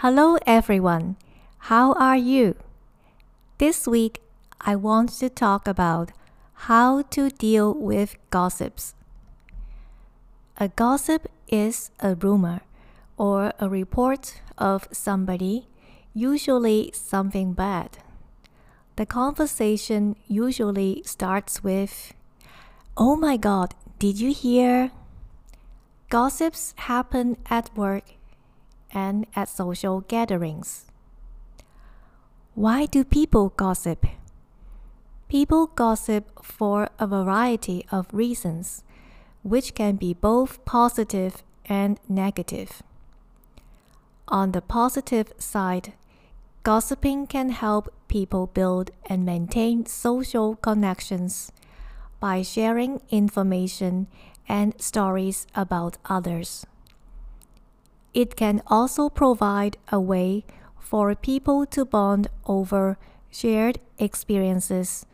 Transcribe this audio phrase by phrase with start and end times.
[0.00, 1.16] Hello, everyone.
[1.72, 2.56] How are you?
[3.56, 4.20] This week,
[4.60, 6.12] I want to talk about
[6.68, 8.94] how to deal with gossips.
[10.58, 12.60] A gossip is a rumor
[13.16, 15.66] or a report of somebody,
[16.12, 17.96] usually something bad.
[18.96, 22.12] The conversation usually starts with,
[22.98, 24.90] Oh my god, did you hear?
[26.10, 28.15] Gossips happen at work
[28.96, 30.86] and at social gatherings.
[32.54, 34.06] Why do people gossip?
[35.28, 38.82] People gossip for a variety of reasons,
[39.42, 42.82] which can be both positive and negative.
[44.28, 45.92] On the positive side,
[46.62, 51.52] gossiping can help people build and maintain social connections
[52.18, 54.06] by sharing information
[54.48, 56.64] and stories about others.
[58.16, 60.46] It can also provide a way
[60.78, 62.96] for people to bond over
[63.30, 65.04] shared experiences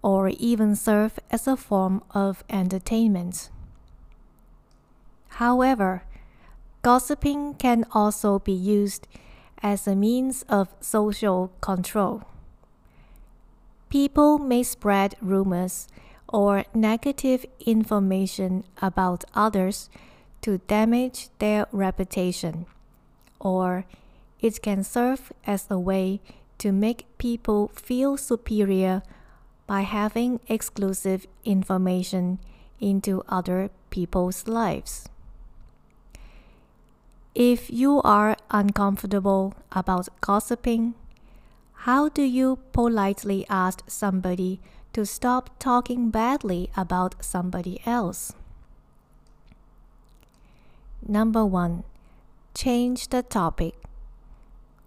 [0.00, 3.50] or even serve as a form of entertainment.
[5.42, 6.04] However,
[6.82, 9.08] gossiping can also be used
[9.60, 12.22] as a means of social control.
[13.88, 15.88] People may spread rumors
[16.28, 19.90] or negative information about others
[20.42, 22.66] to damage their reputation,
[23.40, 23.84] or
[24.40, 26.20] it can serve as a way
[26.58, 29.02] to make people feel superior
[29.66, 32.38] by having exclusive information
[32.80, 35.08] into other people's lives.
[37.34, 40.94] If you are uncomfortable about gossiping,
[41.84, 44.60] how do you politely ask somebody
[44.92, 48.32] to stop talking badly about somebody else?
[51.08, 51.84] Number one,
[52.52, 53.74] change the topic.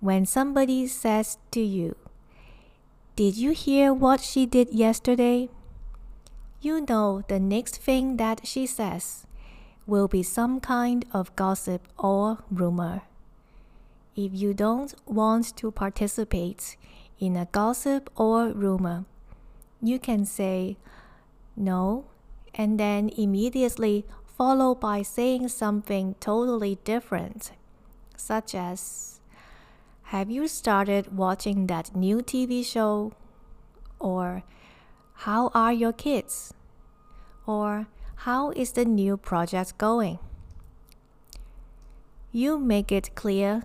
[0.02, 1.96] When somebody says to you,
[3.16, 5.50] Did you hear what she did yesterday?
[6.62, 9.26] You know the next thing that she says
[9.88, 13.04] will be some kind of gossip or rumor.
[14.14, 16.76] If you don't want to participate
[17.18, 19.06] in a gossip or rumor,
[19.82, 20.76] you can say
[21.56, 22.06] no
[22.54, 24.06] and then immediately
[24.40, 27.52] follow by saying something totally different,
[28.16, 29.20] such as
[30.16, 33.12] Have you started watching that new TV show?
[34.00, 34.44] Or
[35.28, 36.54] How are your kids?
[37.46, 37.88] Or
[38.24, 40.20] how is the new project going?
[42.32, 43.64] You make it clear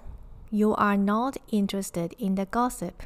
[0.51, 3.05] you are not interested in the gossip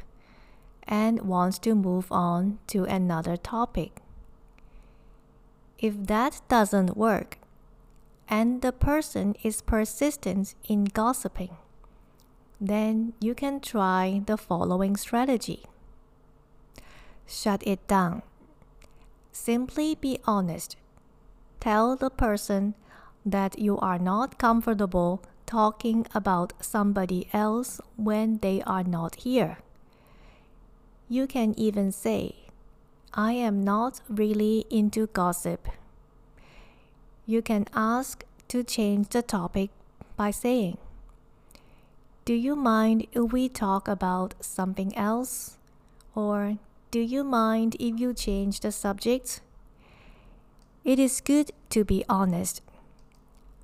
[0.87, 4.01] and want to move on to another topic.
[5.77, 7.38] If that doesn't work,
[8.29, 11.57] and the person is persistent in gossiping,
[12.61, 15.65] then you can try the following strategy.
[17.25, 18.21] Shut it down.
[19.31, 20.75] Simply be honest
[21.59, 22.73] tell the person
[23.25, 29.57] that you are not comfortable talking about somebody else when they are not here.
[31.09, 32.35] You can even say,
[33.13, 35.67] I am not really into gossip.
[37.29, 39.69] You can ask to change the topic
[40.17, 40.79] by saying,
[42.25, 45.59] Do you mind if we talk about something else?
[46.15, 46.57] Or
[46.89, 49.41] do you mind if you change the subject?
[50.83, 52.63] It is good to be honest.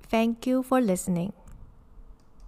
[0.08, 1.32] Thank you for listening.